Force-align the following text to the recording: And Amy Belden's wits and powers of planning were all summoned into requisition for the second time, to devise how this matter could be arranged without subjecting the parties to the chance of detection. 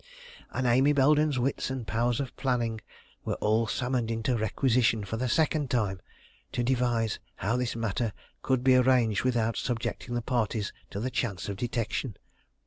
And 0.49 0.65
Amy 0.65 0.93
Belden's 0.93 1.37
wits 1.37 1.69
and 1.69 1.85
powers 1.85 2.19
of 2.19 2.35
planning 2.35 2.81
were 3.23 3.35
all 3.35 3.67
summoned 3.67 4.09
into 4.09 4.35
requisition 4.35 5.03
for 5.03 5.15
the 5.17 5.29
second 5.29 5.69
time, 5.69 5.99
to 6.53 6.63
devise 6.63 7.19
how 7.35 7.55
this 7.55 7.75
matter 7.75 8.11
could 8.41 8.63
be 8.63 8.75
arranged 8.75 9.23
without 9.23 9.57
subjecting 9.57 10.15
the 10.15 10.23
parties 10.23 10.73
to 10.89 10.99
the 10.99 11.11
chance 11.11 11.47
of 11.49 11.57
detection. 11.57 12.17